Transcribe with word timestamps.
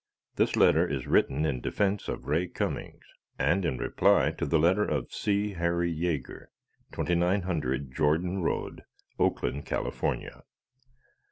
This 0.35 0.55
letter 0.55 0.87
is 0.87 1.05
written 1.05 1.45
in 1.45 1.61
defence 1.61 2.07
of 2.07 2.25
Ray 2.25 2.47
Cummings 2.47 3.05
and 3.37 3.63
in 3.63 3.77
reply 3.77 4.31
to 4.31 4.47
the 4.47 4.57
letter 4.57 4.83
of 4.83 5.13
C. 5.13 5.51
Harry 5.53 5.91
Jaeger, 5.91 6.49
2900 6.91 7.93
Jordan 7.93 8.41
Road, 8.41 8.81
Oakland, 9.19 9.67
California. 9.67 10.41